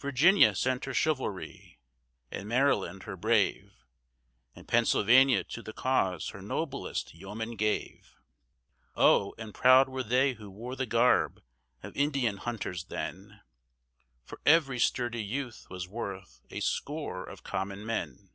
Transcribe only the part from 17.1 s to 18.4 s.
of common men!